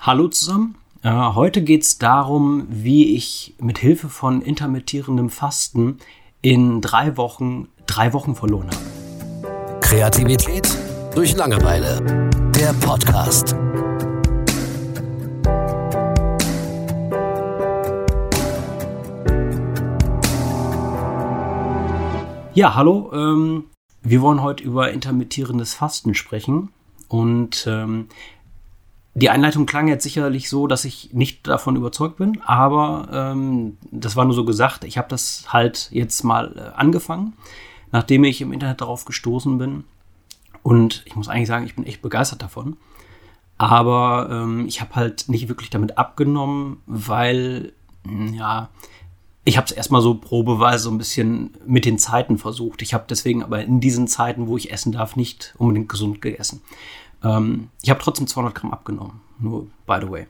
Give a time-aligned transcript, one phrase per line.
[0.00, 0.76] Hallo zusammen.
[1.02, 5.98] Äh, heute geht es darum, wie ich mit Hilfe von intermittierendem Fasten
[6.40, 9.80] in drei Wochen drei Wochen verloren habe.
[9.80, 10.68] Kreativität
[11.16, 12.30] durch Langeweile.
[12.54, 13.56] Der Podcast.
[22.54, 23.10] Ja, hallo.
[23.12, 23.64] Ähm,
[24.02, 26.70] wir wollen heute über intermittierendes Fasten sprechen.
[27.08, 28.08] Und ähm,
[29.18, 34.14] die Einleitung klang jetzt sicherlich so, dass ich nicht davon überzeugt bin, aber ähm, das
[34.16, 34.84] war nur so gesagt.
[34.84, 37.34] Ich habe das halt jetzt mal äh, angefangen,
[37.90, 39.84] nachdem ich im Internet darauf gestoßen bin.
[40.62, 42.76] Und ich muss eigentlich sagen, ich bin echt begeistert davon.
[43.56, 47.72] Aber ähm, ich habe halt nicht wirklich damit abgenommen, weil,
[48.06, 48.68] hm, ja,
[49.44, 52.82] ich habe es erstmal so probeweise so ein bisschen mit den Zeiten versucht.
[52.82, 56.62] Ich habe deswegen aber in diesen Zeiten, wo ich essen darf, nicht unbedingt gesund gegessen.
[57.22, 60.26] Ähm, ich habe trotzdem 200 Gramm abgenommen, nur by the way.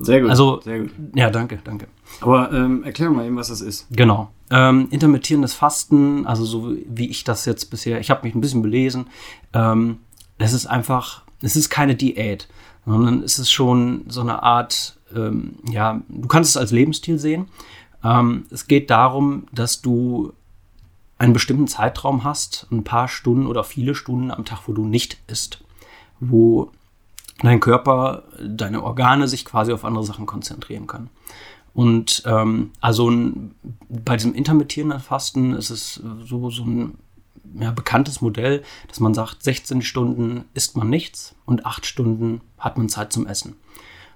[0.00, 0.30] Sehr gut.
[0.30, 0.90] Also, sehr gut.
[1.14, 1.88] ja, danke, danke.
[2.20, 3.86] Aber ähm, erklär mal eben, was das ist.
[3.90, 4.30] Genau.
[4.50, 8.62] Ähm, intermittierendes Fasten, also so wie ich das jetzt bisher, ich habe mich ein bisschen
[8.62, 9.08] belesen,
[9.52, 9.98] ähm,
[10.38, 12.48] das ist einfach, es ist keine Diät,
[12.86, 17.48] sondern es ist schon so eine Art, ähm, ja, du kannst es als Lebensstil sehen.
[18.02, 20.32] Ähm, es geht darum, dass du
[21.18, 25.18] einen bestimmten Zeitraum hast, ein paar Stunden oder viele Stunden am Tag, wo du nicht
[25.26, 25.64] isst
[26.20, 26.70] wo
[27.42, 31.10] dein Körper, deine Organe sich quasi auf andere Sachen konzentrieren können.
[31.74, 33.54] Und ähm, also ein,
[33.88, 36.98] bei diesem intermittierenden Fasten ist es so, so ein
[37.58, 42.78] ja, bekanntes Modell, dass man sagt, 16 Stunden isst man nichts und 8 Stunden hat
[42.78, 43.54] man Zeit zum Essen.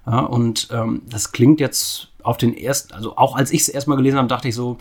[0.07, 3.97] Ja, und ähm, das klingt jetzt auf den ersten, also auch als ich es erstmal
[3.97, 4.79] gelesen habe, dachte ich so,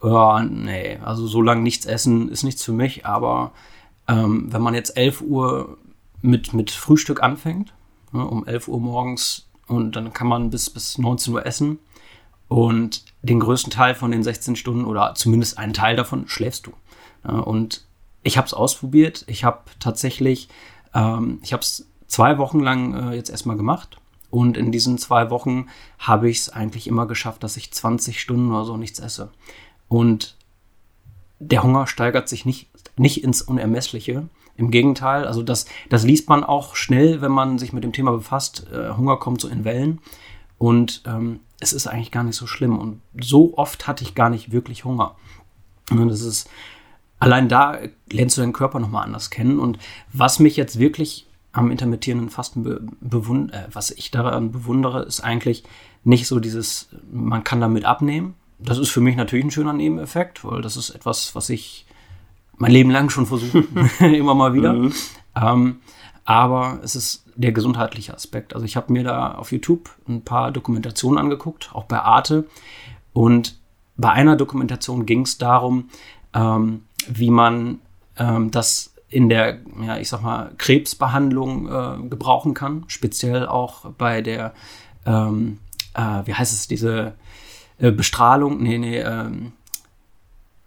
[0.00, 3.52] oh, nee, also so lange nichts essen ist nichts für mich, aber
[4.06, 5.78] ähm, wenn man jetzt 11 Uhr
[6.22, 7.74] mit, mit Frühstück anfängt,
[8.12, 11.78] ne, um 11 Uhr morgens und dann kann man bis, bis 19 Uhr essen
[12.48, 16.72] und den größten Teil von den 16 Stunden oder zumindest einen Teil davon schläfst du.
[17.24, 17.86] Ja, und
[18.22, 19.24] ich habe es ausprobiert.
[19.26, 20.48] Ich habe tatsächlich,
[20.94, 23.98] ähm, ich habe es zwei Wochen lang äh, jetzt erstmal gemacht.
[24.30, 25.66] Und in diesen zwei Wochen
[25.98, 29.30] habe ich es eigentlich immer geschafft, dass ich 20 Stunden oder so nichts esse.
[29.88, 30.36] Und
[31.38, 34.28] der Hunger steigert sich nicht, nicht ins Unermessliche.
[34.56, 38.12] Im Gegenteil, also das, das liest man auch schnell, wenn man sich mit dem Thema
[38.12, 38.66] befasst.
[38.72, 40.00] Äh, Hunger kommt so in Wellen
[40.58, 42.78] und ähm, es ist eigentlich gar nicht so schlimm.
[42.78, 45.16] Und so oft hatte ich gar nicht wirklich Hunger.
[45.90, 46.50] Und das ist,
[47.18, 47.78] allein da
[48.10, 49.58] lernst du deinen Körper nochmal anders kennen.
[49.58, 49.78] Und
[50.12, 55.20] was mich jetzt wirklich am intermittierenden Fasten be bewundere, äh, was ich daran bewundere, ist
[55.20, 55.64] eigentlich
[56.04, 58.34] nicht so dieses, man kann damit abnehmen.
[58.58, 61.86] Das ist für mich natürlich ein schöner Nebeneffekt, weil das ist etwas, was ich
[62.62, 63.56] mein Leben lang schon versucht,
[64.00, 64.72] immer mal wieder.
[64.72, 64.92] Mhm.
[65.34, 65.80] Ähm,
[66.24, 68.54] aber es ist der gesundheitliche Aspekt.
[68.54, 72.46] Also ich habe mir da auf YouTube ein paar Dokumentationen angeguckt, auch bei Arte.
[73.12, 73.58] Und
[73.96, 75.88] bei einer Dokumentation ging es darum,
[76.34, 77.80] ähm, wie man
[78.16, 82.84] ähm, das in der, ja, ich sag mal, Krebsbehandlung äh, gebrauchen kann.
[82.86, 84.54] Speziell auch bei der,
[85.04, 85.58] ähm,
[85.94, 87.14] äh, wie heißt es, diese
[87.78, 89.52] äh, Bestrahlung, nee, nee, ähm,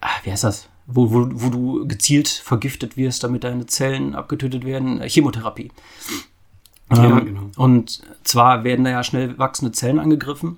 [0.02, 0.68] ah, wie heißt das?
[0.88, 5.72] Wo, wo, wo du gezielt vergiftet wirst, damit deine Zellen abgetötet werden, äh, Chemotherapie.
[6.92, 7.50] Ja, ähm, genau.
[7.58, 10.58] Und zwar werden da ja schnell wachsende Zellen angegriffen.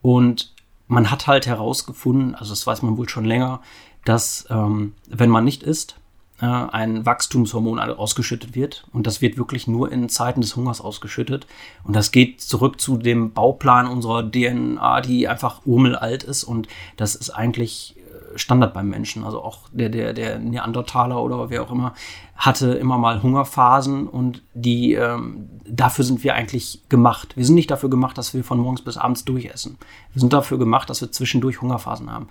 [0.00, 0.54] Und
[0.86, 3.60] man hat halt herausgefunden, also das weiß man wohl schon länger,
[4.04, 5.96] dass ähm, wenn man nicht isst,
[6.40, 8.86] äh, ein Wachstumshormon ausgeschüttet wird.
[8.92, 11.46] Und das wird wirklich nur in Zeiten des Hungers ausgeschüttet.
[11.84, 16.44] Und das geht zurück zu dem Bauplan unserer DNA, die einfach urmelalt ist.
[16.44, 17.96] Und das ist eigentlich
[18.36, 19.24] Standard beim Menschen.
[19.24, 21.94] Also auch der, der, der Neandertaler oder wer auch immer
[22.36, 27.36] hatte immer mal Hungerphasen und die ähm, dafür sind wir eigentlich gemacht.
[27.36, 29.76] Wir sind nicht dafür gemacht, dass wir von morgens bis abends durchessen.
[30.12, 32.28] Wir sind dafür gemacht, dass wir zwischendurch Hungerphasen haben.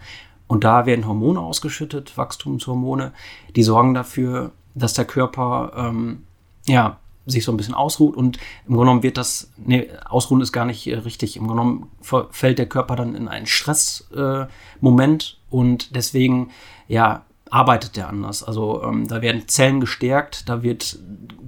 [0.48, 3.12] Und da werden Hormone ausgeschüttet, Wachstumshormone,
[3.56, 6.24] die sorgen dafür, dass der Körper ähm,
[6.68, 8.38] ja, sich so ein bisschen ausruht und
[8.68, 11.36] im Grunde genommen wird das, nee, ausruhen ist gar nicht äh, richtig.
[11.36, 11.92] Im Grunde genommen
[12.32, 16.52] fällt der Körper dann in einen Stressmoment äh, und deswegen,
[16.88, 18.44] ja, arbeitet der anders.
[18.44, 21.00] Also ähm, da werden Zellen gestärkt, da wird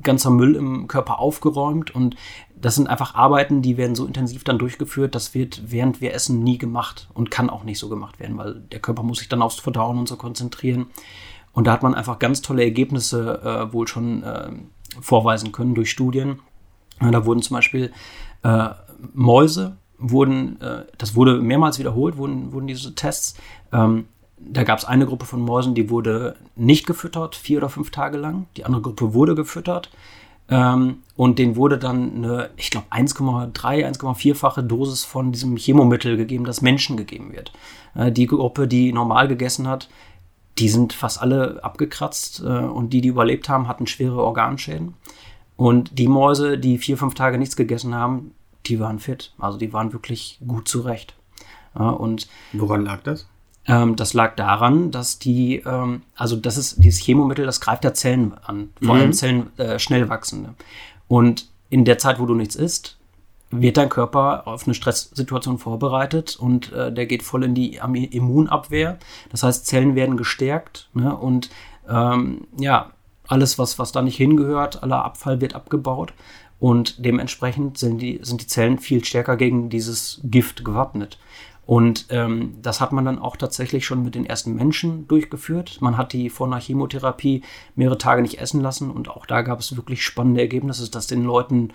[0.01, 2.15] ganzer Müll im Körper aufgeräumt und
[2.55, 6.43] das sind einfach Arbeiten, die werden so intensiv dann durchgeführt, das wird während wir essen
[6.43, 9.41] nie gemacht und kann auch nicht so gemacht werden, weil der Körper muss sich dann
[9.41, 10.87] aufs Verdauen und so konzentrieren.
[11.53, 14.51] Und da hat man einfach ganz tolle Ergebnisse äh, wohl schon äh,
[15.01, 16.39] vorweisen können durch Studien.
[17.01, 17.91] Ja, da wurden zum Beispiel
[18.43, 18.69] äh,
[19.13, 23.35] Mäuse, wurden, äh, das wurde mehrmals wiederholt, wurden, wurden diese Tests.
[23.71, 24.05] Ähm,
[24.37, 28.17] da gab es eine Gruppe von Mäusen, die wurde nicht gefüttert, vier oder fünf Tage
[28.17, 28.47] lang.
[28.55, 29.89] Die andere Gruppe wurde gefüttert.
[30.49, 33.53] Ähm, und denen wurde dann eine, ich glaube, 1,3,
[33.85, 37.51] 1,4-fache Dosis von diesem Chemomittel gegeben, das Menschen gegeben wird.
[37.93, 39.89] Äh, die Gruppe, die normal gegessen hat,
[40.57, 44.95] die sind fast alle abgekratzt äh, und die, die überlebt haben, hatten schwere Organschäden.
[45.55, 48.31] Und die Mäuse, die vier, fünf Tage nichts gegessen haben,
[48.69, 49.33] die waren fit.
[49.39, 51.15] Also die waren wirklich gut zurecht.
[51.77, 53.27] Ja, und Woran lag das?
[53.65, 57.93] Ähm, das lag daran, dass die, ähm, also das ist dieses Chemomittel, das greift ja
[57.93, 59.01] Zellen an, vor Mhm.
[59.01, 60.53] allem Zellen äh, schnell wachsende.
[61.07, 62.97] Und in der Zeit, wo du nichts isst,
[63.51, 68.97] wird dein Körper auf eine Stresssituation vorbereitet und äh, der geht voll in die Immunabwehr.
[69.31, 71.15] Das heißt, Zellen werden gestärkt ne?
[71.15, 71.49] und
[71.87, 72.91] ähm, ja,
[73.27, 76.13] alles, was, was da nicht hingehört, aller Abfall wird abgebaut
[76.59, 81.17] und dementsprechend sind die, sind die Zellen viel stärker gegen dieses Gift gewappnet.
[81.65, 85.77] Und ähm, das hat man dann auch tatsächlich schon mit den ersten Menschen durchgeführt.
[85.81, 87.43] Man hat die vor einer Chemotherapie
[87.75, 91.23] mehrere Tage nicht essen lassen und auch da gab es wirklich spannende Ergebnisse, dass den
[91.23, 91.69] Leuten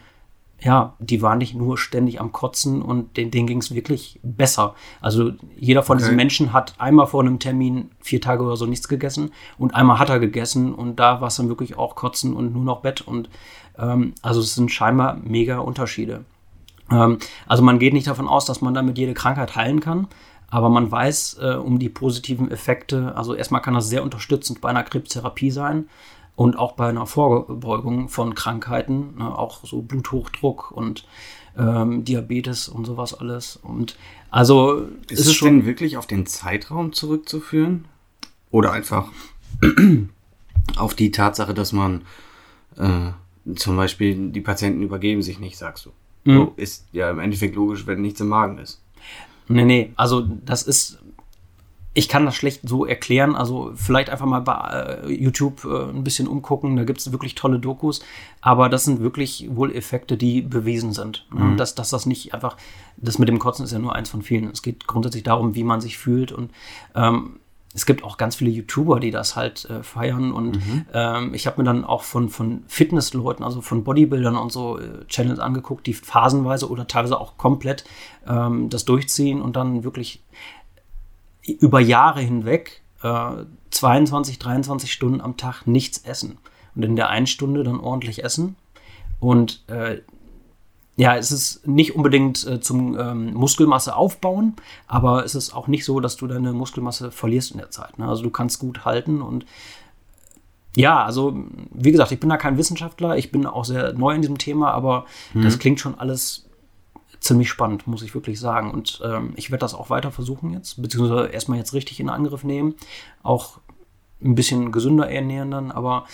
[0.60, 4.74] ja, die waren nicht nur ständig am Kotzen und denen, denen ging es wirklich besser.
[5.00, 6.04] Also jeder von Okay.
[6.04, 9.98] diesen Menschen hat einmal vor einem Termin vier Tage oder so nichts gegessen und einmal
[9.98, 13.02] hat er gegessen und da war es dann wirklich auch Kotzen und nur noch Bett
[13.02, 13.28] und
[13.78, 16.24] ähm, also es sind scheinbar mega Unterschiede.
[16.90, 20.06] Ähm, also man geht nicht davon aus, dass man damit jede Krankheit heilen kann,
[20.50, 23.14] aber man weiß äh, um die positiven Effekte.
[23.16, 25.88] Also erstmal kann das sehr unterstützend bei einer Krebstherapie sein
[26.36, 31.06] und auch bei einer Vorbeugung von Krankheiten, ne, auch so Bluthochdruck und
[31.56, 33.56] ähm, Diabetes und sowas alles.
[33.56, 33.96] Und
[34.30, 37.86] also Ist, es denn wirklich auf den Zeitraum zurückzuführen?
[38.50, 39.08] Oder einfach
[40.76, 42.02] auf die Tatsache, dass man
[42.76, 43.10] äh,
[43.54, 45.90] zum Beispiel die Patienten übergeben sich nicht, sagst du?
[46.24, 46.36] Mhm.
[46.36, 48.80] So, ist ja im Endeffekt logisch, wenn nichts im Magen ist.
[49.46, 50.98] Nee, nee, also das ist,
[51.96, 53.36] ich kann das schlecht so erklären.
[53.36, 57.36] Also vielleicht einfach mal bei äh, YouTube äh, ein bisschen umgucken, da gibt es wirklich
[57.36, 58.04] tolle Dokus,
[58.40, 61.26] aber das sind wirklich wohl Effekte, die bewiesen sind.
[61.32, 61.54] Ne?
[61.56, 62.56] Dass, dass das nicht einfach,
[62.96, 64.50] das mit dem Kotzen ist ja nur eins von vielen.
[64.50, 66.50] Es geht grundsätzlich darum, wie man sich fühlt und
[66.96, 67.38] ähm,
[67.76, 70.32] es gibt auch ganz viele YouTuber, die das halt äh, feiern.
[70.32, 70.60] Und
[70.94, 75.04] ähm, ich habe mir dann auch von, von Fitnessleuten, also von Bodybuildern und so äh,
[75.08, 77.84] Channels angeguckt, die phasenweise oder teilweise auch komplett
[78.28, 80.22] ähm, das durchziehen und dann wirklich
[81.46, 86.38] über Jahre hinweg äh, 22, 23 Stunden am Tag nichts essen.
[86.74, 88.56] Und in der einen Stunde dann ordentlich essen.
[89.20, 89.98] Und äh,
[90.96, 94.54] ja, es ist nicht unbedingt äh, zum ähm, Muskelmasse aufbauen,
[94.86, 97.98] aber es ist auch nicht so, dass du deine Muskelmasse verlierst in der Zeit.
[97.98, 98.06] Ne?
[98.08, 99.44] Also du kannst gut halten und
[100.76, 101.36] ja, also
[101.72, 104.72] wie gesagt, ich bin da kein Wissenschaftler, ich bin auch sehr neu in diesem Thema,
[104.72, 106.46] aber das klingt schon alles
[107.24, 108.70] ziemlich spannend, muss ich wirklich sagen.
[108.70, 112.44] Und ähm, ich werde das auch weiter versuchen jetzt, beziehungsweise erstmal jetzt richtig in Angriff
[112.44, 112.74] nehmen,
[113.22, 113.58] auch
[114.22, 116.06] ein bisschen gesünder ernähren dann, aber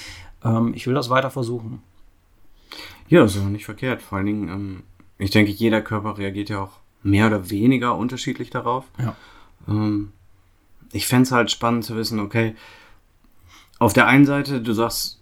[0.45, 1.83] ähm, ich will das weiter versuchen.
[3.09, 4.03] Ja, das ist aber nicht verkehrt.
[4.03, 4.83] Vor allen Dingen, ähm,
[5.19, 8.85] ich denke, jeder Körper reagiert ja auch mehr oder weniger unterschiedlich darauf.
[8.99, 9.17] Ja.
[9.69, 10.13] Ähm,
[10.93, 12.55] ich fände es halt spannend zu wissen, okay,
[13.79, 15.20] auf der einen Seite, du sagst,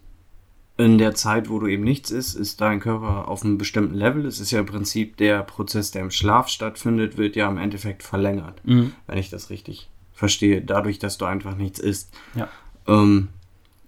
[0.79, 4.25] in der Zeit, wo du eben nichts isst, ist dein Körper auf einem bestimmten Level.
[4.25, 8.03] Es ist ja im Prinzip der Prozess, der im Schlaf stattfindet, wird ja im Endeffekt
[8.05, 8.93] verlängert, Mhm.
[9.09, 12.15] wenn ich das richtig verstehe, dadurch, dass du einfach nichts isst.
[12.35, 12.49] Ja.
[12.87, 13.29] Ähm,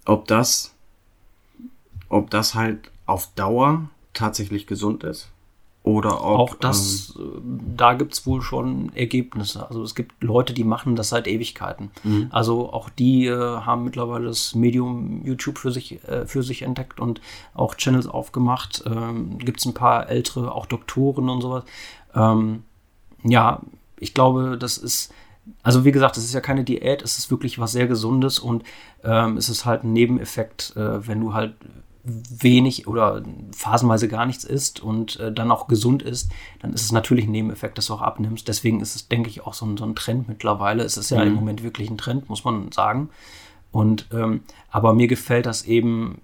[0.05, 0.75] ob das,
[2.09, 5.29] ob das halt auf Dauer tatsächlich gesund ist
[5.91, 7.23] oder ob Auch das, äh,
[7.77, 9.67] da gibt es wohl schon Ergebnisse.
[9.69, 11.91] Also es gibt Leute, die machen das seit Ewigkeiten.
[12.31, 17.01] Also auch die äh, haben mittlerweile das Medium YouTube für sich, äh, für sich entdeckt
[17.01, 17.21] und
[17.55, 18.83] auch Channels aufgemacht.
[18.87, 21.65] Ähm, gibt es ein paar ältere, auch Doktoren und sowas.
[22.15, 22.65] Ähm,
[23.23, 23.61] ja,
[23.99, 25.13] ich glaube, das ist,
[25.63, 28.65] also wie gesagt, es ist ja keine Diät, es ist wirklich was sehr Gesundes und
[29.05, 31.55] ähm, es ist halt ein Nebeneffekt, äh, wenn du halt
[32.03, 33.23] wenig oder
[33.55, 36.31] phasenweise gar nichts isst und äh, dann auch gesund ist,
[36.61, 38.49] dann ist es natürlich ein Nebeneffekt, dass du auch abnimmst.
[38.49, 40.83] Deswegen ist es, denke ich, auch so ein, so ein Trend mittlerweile.
[40.83, 43.11] Es ist ja im Moment wirklich ein Trend, muss man sagen.
[43.71, 44.41] Und ähm,
[44.71, 46.21] aber mir gefällt das eben,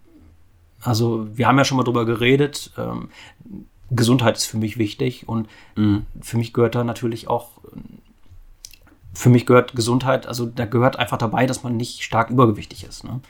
[0.80, 3.10] also wir haben ja schon mal drüber geredet, ähm,
[3.90, 5.48] Gesundheit ist für mich wichtig und
[6.20, 7.50] für mich gehört da natürlich auch,
[9.12, 13.04] für mich gehört Gesundheit, also da gehört einfach dabei, dass man nicht stark übergewichtig ist.
[13.04, 13.20] Ne?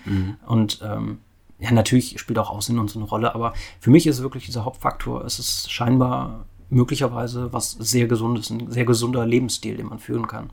[0.46, 1.18] Und ähm,
[1.58, 4.64] ja, natürlich spielt auch Aussehen und so eine Rolle, aber für mich ist wirklich dieser
[4.64, 10.26] Hauptfaktor, es ist scheinbar möglicherweise was sehr Gesundes, ein sehr gesunder Lebensstil, den man führen
[10.26, 10.50] kann.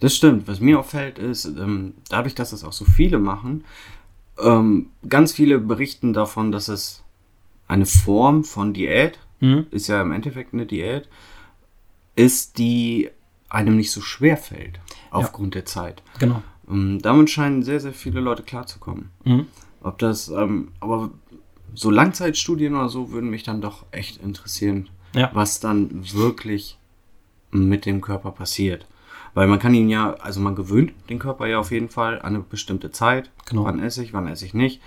[0.00, 0.46] Das stimmt.
[0.46, 3.64] Was mir auffällt, ist, ähm, dadurch, dass es auch so viele machen,
[4.38, 7.02] ähm, ganz viele berichten davon, dass es
[7.66, 9.66] eine Form von Diät, Mhm.
[9.70, 11.08] ist ja im Endeffekt eine Diät,
[12.14, 13.10] ist, die
[13.48, 16.02] einem nicht so schwer fällt, aufgrund der Zeit.
[16.18, 16.42] Genau.
[16.68, 19.10] Ähm, damit scheinen sehr, sehr viele Leute klarzukommen.
[19.24, 19.46] Mhm.
[19.86, 21.10] Ob das, ähm, aber
[21.74, 25.30] so Langzeitstudien oder so würden mich dann doch echt interessieren, Ja.
[25.32, 26.76] was dann wirklich
[27.52, 28.86] mit dem Körper passiert.
[29.34, 32.34] Weil man kann ihn ja, also man gewöhnt den Körper ja auf jeden Fall an
[32.34, 33.30] eine bestimmte Zeit.
[33.44, 33.64] Genau.
[33.64, 34.80] Wann esse ich, wann esse ich nicht.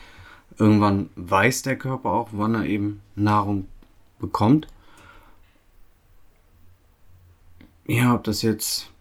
[0.58, 3.68] Irgendwann weiß der Körper auch, wann er eben Nahrung
[4.20, 4.68] bekommt.
[7.88, 8.92] Ja, ob das jetzt.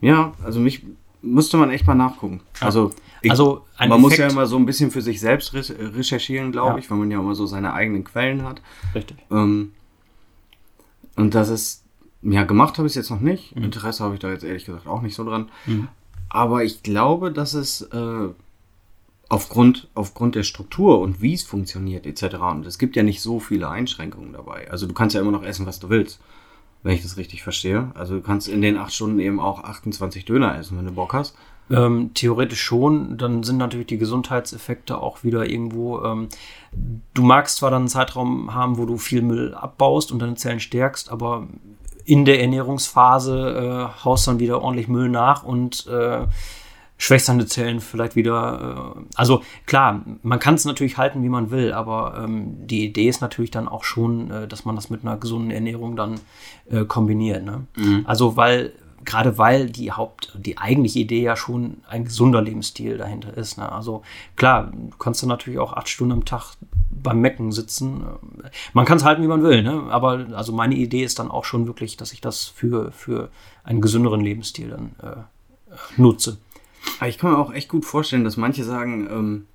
[0.00, 0.82] Ja, also mich
[1.26, 2.40] musste man echt mal nachgucken.
[2.60, 2.92] Also,
[3.22, 5.62] ich, Also man muss ja Effekt- immer so ein bisschen für sich selbst re
[5.96, 6.78] recherchieren, glaube Ja.
[6.78, 8.60] ich, weil man ja immer so seine eigenen Quellen hat.
[8.94, 9.16] Richtig.
[9.30, 9.72] Ähm,
[11.16, 11.84] und das ist,
[12.22, 13.56] ja, gemacht habe ich es jetzt noch nicht.
[13.56, 13.64] Mhm.
[13.64, 15.48] Interesse habe ich da jetzt ehrlich gesagt auch nicht so dran.
[16.28, 18.28] Aber ich glaube, dass es äh,
[19.28, 22.36] aufgrund, aufgrund der Struktur und wie es funktioniert etc.
[22.52, 24.70] Und es gibt ja nicht so viele Einschränkungen dabei.
[24.70, 26.20] Also du kannst ja immer noch essen, was du willst,
[26.86, 27.90] wenn ich das richtig verstehe.
[27.94, 31.14] Also du kannst in den acht Stunden eben auch 28 Döner essen, wenn du Bock
[31.14, 31.36] hast.
[31.68, 36.04] Ähm, theoretisch schon, dann sind natürlich die Gesundheitseffekte auch wieder irgendwo.
[36.04, 36.28] Ähm,
[37.12, 40.60] du magst zwar dann einen Zeitraum haben, wo du viel Müll abbaust und deine Zellen
[40.60, 41.48] stärkst, aber
[42.04, 46.26] in der Ernährungsphase äh, haust dann wieder ordentlich Müll nach und äh,
[46.98, 48.94] schwächst deine Zellen vielleicht wieder.
[48.96, 53.08] Äh, also klar, man kann es natürlich halten, wie man will, aber ähm, die Idee
[53.08, 56.20] ist natürlich dann auch schon, äh, dass man das mit einer gesunden Ernährung dann
[56.70, 57.44] äh, kombiniert.
[57.44, 57.66] Ne?
[58.04, 58.72] Also weil
[59.04, 63.56] gerade weil die Haupt, die eigentliche Idee ja schon ein gesunder Lebensstil dahinter ist.
[63.56, 63.70] Ne?
[63.70, 64.02] Also
[64.34, 66.56] klar, du kannst dann natürlich auch acht Stunden am Tag
[66.90, 68.04] beim Mecken sitzen.
[68.72, 69.84] Man kann es halten, wie man will, ne?
[69.90, 73.30] aber also meine Idee ist dann auch schon wirklich, dass ich das für, für
[73.64, 76.38] einen gesünderen Lebensstil dann äh, nutze.
[76.98, 79.46] Aber ich kann mir auch echt gut vorstellen, dass manche sagen, ähm,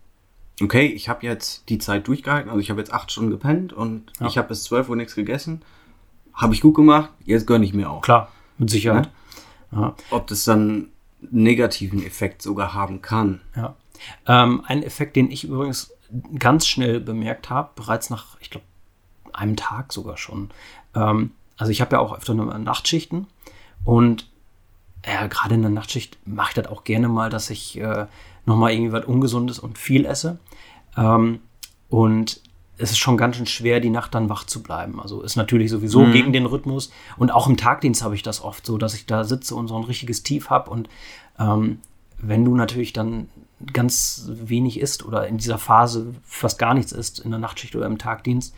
[0.62, 4.12] okay, ich habe jetzt die Zeit durchgehalten, also ich habe jetzt acht Stunden gepennt und
[4.20, 4.28] Ja.
[4.28, 5.62] ich habe bis 12 Uhr nichts gegessen.
[6.34, 8.02] Habe ich gut gemacht, jetzt gönne ich mir auch.
[8.02, 9.10] Klar, mit Sicherheit.
[9.72, 9.96] Ja.
[10.12, 10.62] Ob das dann
[11.22, 13.42] einen negativen Effekt sogar haben kann.
[13.56, 13.76] Ja.
[14.26, 15.92] Ähm, ein Effekt, den ich übrigens
[16.40, 18.66] ganz schnell bemerkt habe, bereits nach, ich glaube,
[19.34, 20.50] einem Tag sogar schon.
[20.96, 23.28] Ähm, also ich habe ja auch öfter Nachtschichten
[23.84, 24.30] und
[25.06, 28.06] ja, gerade in der Nachtschicht mache ich das auch gerne mal, dass ich äh,
[28.46, 30.40] nochmal irgendwie was Ungesundes und viel esse.
[30.98, 31.40] Ähm,
[31.90, 32.42] und
[32.78, 35.00] es ist schon ganz schön schwer, die Nacht dann wach zu bleiben.
[35.00, 36.92] Also ist natürlich sowieso gegen den Rhythmus.
[37.18, 39.78] Und auch im Tagdienst habe ich das oft so, dass ich da sitze und so
[39.78, 40.72] ein richtiges Tief habe.
[40.72, 40.90] Und
[41.38, 41.80] ähm,
[42.18, 43.30] wenn du natürlich dann
[43.74, 47.86] ganz wenig isst oder in dieser Phase fast gar nichts isst, in der Nachtschicht oder
[47.86, 48.56] im Tagdienst,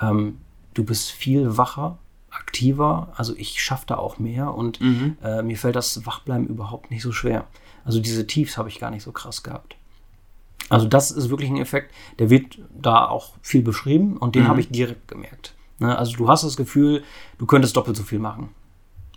[0.00, 0.38] ähm,
[0.72, 1.98] du bist viel wacher,
[2.30, 3.12] aktiver.
[3.16, 4.80] Also ich schaffe da auch mehr und
[5.22, 7.46] äh, mir fällt das Wachbleiben überhaupt nicht so schwer.
[7.84, 9.76] Also diese Tiefs habe ich gar nicht so krass gehabt.
[10.68, 14.60] Also das ist wirklich ein Effekt, der wird da auch viel beschrieben und den habe
[14.60, 15.54] ich direkt gemerkt.
[15.78, 17.04] Ne, also du hast das Gefühl,
[17.38, 18.48] du könntest doppelt so viel machen.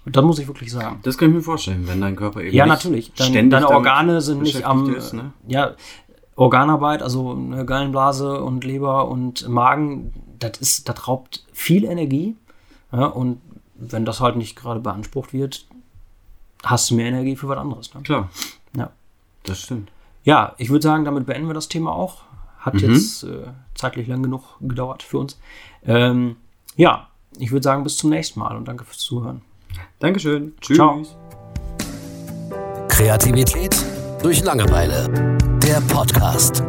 [0.06, 1.00] Das muss ich wirklich sagen.
[1.04, 3.12] Das kann ich mir vorstellen, wenn dein Körper eben Ja, natürlich.
[3.14, 4.94] Dein, ständig deine Organe sind nicht am.
[4.94, 5.34] Ist, ne?
[5.48, 5.76] Ja,
[6.36, 12.36] Organarbeit, also eine Gallenblase und Leber und Magen, das ist, das raubt viel Energie.
[12.92, 13.42] Ja, und
[13.76, 15.66] wenn das halt nicht gerade beansprucht wird,
[16.64, 17.94] hast du mehr Energie für was anderes.
[17.94, 18.02] Ne?
[18.02, 18.30] Klar,
[18.76, 18.90] Ja.
[19.44, 19.92] das stimmt.
[20.24, 22.24] Ja, ich würde sagen, damit beenden wir das Thema auch.
[22.60, 25.40] Hat jetzt äh, zeitlich lang genug gedauert für uns.
[25.86, 26.36] Ähm,
[26.76, 29.42] ja, ich würde sagen, bis zum nächsten Mal und danke fürs Zuhören.
[30.00, 30.54] Dankeschön.
[30.60, 30.76] Tschüss.
[30.76, 31.02] Ciao.
[32.90, 33.78] Kreativität
[34.22, 35.38] durch Langeweile.
[35.64, 36.64] Der Podcast.